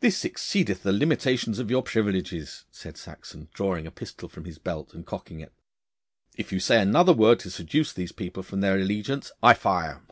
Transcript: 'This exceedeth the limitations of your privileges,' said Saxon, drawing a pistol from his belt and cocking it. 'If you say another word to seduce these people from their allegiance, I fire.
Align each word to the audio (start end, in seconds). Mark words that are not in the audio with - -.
'This 0.00 0.22
exceedeth 0.26 0.82
the 0.82 0.92
limitations 0.92 1.58
of 1.58 1.70
your 1.70 1.82
privileges,' 1.82 2.66
said 2.70 2.98
Saxon, 2.98 3.48
drawing 3.54 3.86
a 3.86 3.90
pistol 3.90 4.28
from 4.28 4.44
his 4.44 4.58
belt 4.58 4.92
and 4.92 5.06
cocking 5.06 5.40
it. 5.40 5.54
'If 6.36 6.52
you 6.52 6.60
say 6.60 6.78
another 6.78 7.14
word 7.14 7.38
to 7.40 7.50
seduce 7.50 7.94
these 7.94 8.12
people 8.12 8.42
from 8.42 8.60
their 8.60 8.76
allegiance, 8.76 9.32
I 9.42 9.54
fire. 9.54 10.02